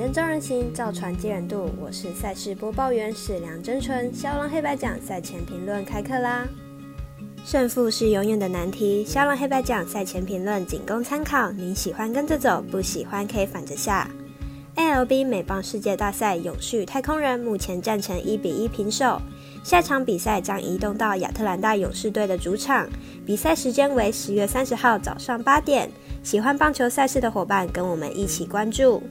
[0.00, 1.68] 灯照人行，造船接人度。
[1.78, 4.10] 我是赛事播报员史梁真纯。
[4.14, 6.48] 肖龙黑白奖赛前评论开课啦！
[7.44, 11.52] 胜负是永远的难题，肖龙黑白奖赛前评论仅供参考。
[11.52, 14.10] 您喜欢跟着走，不喜欢可以反着下。
[14.74, 19.20] ALB 美棒世界大赛永续太空人目前战成一比一平手，
[19.62, 22.88] 下场比赛将移动到亚特兰大勇士队的主场，
[23.26, 25.90] 比赛时间为十月三十号早上八点。
[26.22, 29.02] 喜欢棒球赛事的伙伴，跟我们一起关注。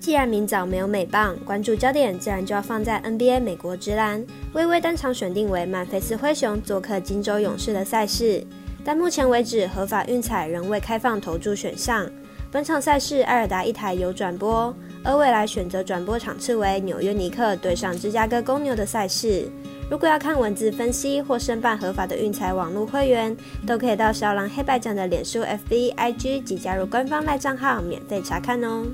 [0.00, 4.24] 既然明早没有美棒，关注焦点自然就要放在 NBA 美国之篮。
[4.54, 8.42] 微微单场选定为曼菲斯灰熊做客金州勇士的赛事，
[8.82, 12.10] 但目前为止合法运彩仍未开放投注选项。
[12.50, 14.74] 本场赛事艾尔达一台有转播，
[15.04, 19.50] 而未来选择转播场次为纽约尼克对上芝加哥公牛的赛事。
[19.90, 28.86] 如果要看文字分析或申办合法的运彩网络会员，都可以到小狼黑白奖的脸书、FB、IG 及加入官方赖账号免费查看哦。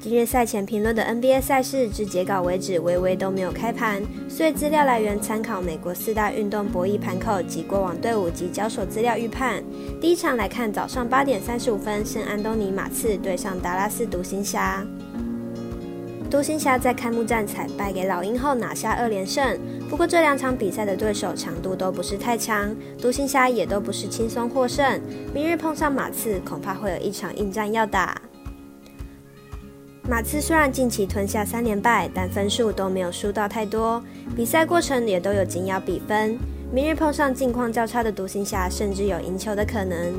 [0.00, 9.60] 今日赛前评论的 NBA 赛事至截稿为止，微微都没有开盘，所以资料来源参考美国四大运动博弈盘口及过往队伍及交手资料预判。
[10.00, 14.86] 第一场来看早上八点三十五分，圣安东尼马刺对上达拉斯独行侠。
[16.30, 19.58] 独行侠在开幕战惨败给老鹰后拿下二连胜，
[19.90, 25.00] 不过这两场比赛的对手强度都不是太强，独行侠也都不是轻松获胜。
[25.34, 28.16] 明日碰上马刺，恐怕会有一场硬战要打。
[30.08, 34.02] 马刺虽然近期吞下三连败，但分数都没有输到太多，
[34.34, 36.38] 比赛过程也都有紧咬比分。
[36.72, 40.14] 明日碰上近况较差的独行侠，甚至有赢球的可能。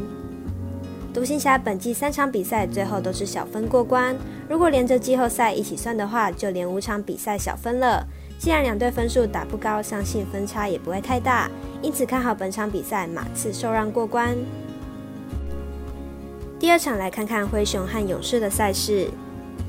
[1.12, 4.16] 独行侠本季三场比赛最后都是小分过关，
[4.48, 8.06] 如果连着季后赛一起算的话，就连五场比赛小分了。
[8.38, 11.50] 既然两队分数打不高，相信分差也不会太大，
[11.82, 14.38] 因此看好本场比赛马刺受让过关。
[16.60, 19.10] 第二场来看看灰熊和勇士的赛事。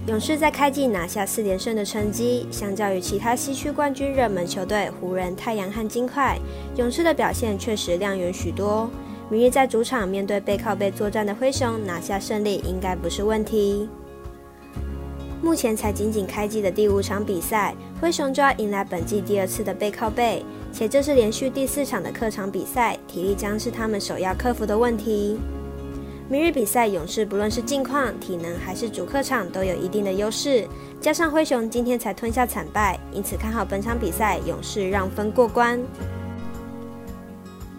[0.06, 6.38] 勇士在开季拿下四连胜的成绩，相较于其他西区冠军热门球队湖人、太阳和金块，
[6.76, 8.90] 勇士的表现确实亮眼许多。
[9.28, 13.88] 明日在主场面对背靠背作战的灰熊，拿下胜利应该不是问题。
[15.42, 20.42] 目前才仅仅开季的第五场比赛，灰熊就要迎来本季第二次的背靠背，
[20.72, 25.38] 且这是连续第四场的客场比赛，体力将是他们首要克服的问题。
[26.30, 30.64] 明日比赛，勇士不论是近况、体能还是主客场都有一定的优势，
[31.00, 35.82] 加上灰熊今天才吞下惨败，因此看好本场比赛勇士让分过关。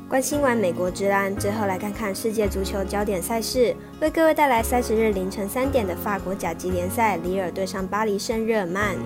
[0.09, 8.97] 关心完美国职篮，最后来看看世界足球焦点赛事，为各位带来三十日凌晨三点的法国甲级联赛，里尔对上巴黎圣日耳曼。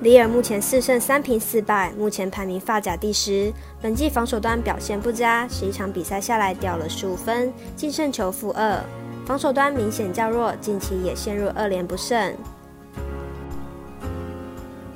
[0.00, 3.52] 里尔目前四胜三平四败，目前排名法甲第十。
[3.82, 8.80] 本季防守端表现不佳，十一场比赛下来掉了十五分，净胜球负二，
[9.26, 12.32] 防守端明显较弱，近期也陷入二连不胜。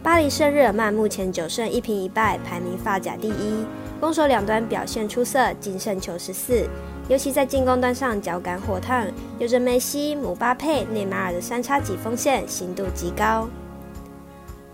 [0.04, 3.66] 巴黎圣日耳曼目前九胜一平一败，排名法甲第一。
[4.00, 6.68] 攻守两端表现出色，净胜球十四，
[7.08, 9.06] 尤其在进攻端上脚感火烫，
[9.40, 13.48] 有着梅西、姆巴佩、内马尔的三叉戟锋线，行度极高。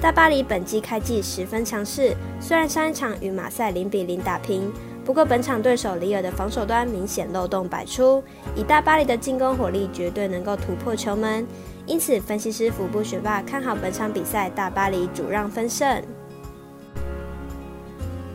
[0.00, 4.72] 大巴黎本季开季十分强势，虽然上一场与马赛零比零打平，
[5.04, 8.22] 不过本场对手里尔的防守端明显漏洞百出，
[8.54, 11.44] 以大巴黎的进攻火力，绝对能够突破球门。
[11.84, 16.00] 因此，分析师福布学霸看好本场比赛大巴黎主让分胜。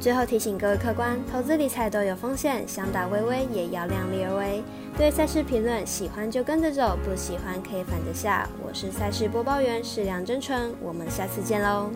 [0.03, 4.61] 最后提醒各位客官，投资理财都有风险，想打微微也要量力而为。
[4.97, 8.45] 对赛事评论，喜欢就跟着走，不喜欢可以反着下。
[8.61, 11.89] 我是赛事播报员，是梁真纯，我们下次见喽。